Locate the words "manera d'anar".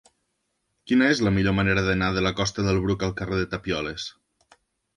1.59-2.09